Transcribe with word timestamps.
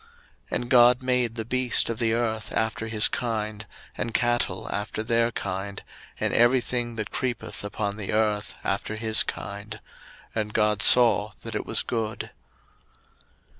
01:001:025 0.01 0.09
And 0.63 0.69
God 0.71 1.01
made 1.03 1.35
the 1.35 1.45
beast 1.45 1.87
of 1.87 1.99
the 1.99 2.13
earth 2.15 2.51
after 2.53 2.87
his 2.87 3.07
kind, 3.07 3.67
and 3.95 4.15
cattle 4.15 4.67
after 4.71 5.03
their 5.03 5.31
kind, 5.31 5.83
and 6.19 6.33
every 6.33 6.59
thing 6.59 6.95
that 6.95 7.11
creepeth 7.11 7.63
upon 7.63 7.97
the 7.97 8.11
earth 8.11 8.57
after 8.63 8.95
his 8.95 9.21
kind: 9.21 9.79
and 10.33 10.55
God 10.55 10.81
saw 10.81 11.33
that 11.43 11.53
it 11.53 11.67
was 11.67 11.83
good. 11.83 12.31